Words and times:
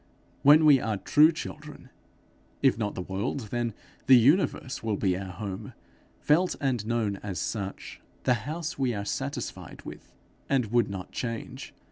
When 0.41 0.65
we 0.65 0.79
are 0.79 0.97
true 0.97 1.31
children, 1.31 1.91
if 2.63 2.75
not 2.75 2.95
the 2.95 3.03
world, 3.03 3.41
then 3.51 3.75
the 4.07 4.17
universe 4.17 4.81
will 4.81 4.97
be 4.97 5.15
our 5.15 5.31
home, 5.31 5.73
felt 6.19 6.55
and 6.59 6.83
known 6.87 7.17
as 7.17 7.37
such, 7.37 8.01
the 8.23 8.33
house 8.49 8.79
we 8.79 8.95
are 8.95 9.05
satisfied 9.05 9.83
with, 9.85 10.11
and 10.49 10.71
would 10.71 10.89
not 10.89 11.11
change. 11.11 11.75